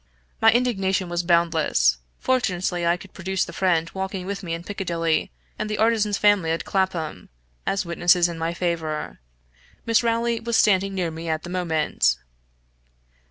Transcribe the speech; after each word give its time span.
My 0.41 0.51
indignation 0.51 1.09
was 1.09 1.21
boundless; 1.21 1.99
fortunately 2.17 2.87
I 2.87 2.97
could 2.97 3.13
produce 3.13 3.45
the 3.45 3.53
friend 3.53 3.87
walking 3.93 4.25
with 4.25 4.41
me 4.41 4.55
in 4.55 4.63
Piccadilly, 4.63 5.29
and 5.59 5.69
the 5.69 5.77
artisan's 5.77 6.17
family 6.17 6.49
at 6.49 6.65
Clapham, 6.65 7.29
as 7.67 7.85
witnesses 7.85 8.27
in 8.27 8.39
my 8.39 8.55
favor. 8.55 9.19
Miss 9.85 10.01
Rowley 10.01 10.39
was 10.39 10.57
standing 10.57 10.95
near 10.95 11.11
me 11.11 11.29
at 11.29 11.43
the 11.43 11.51
moment. 11.51 12.17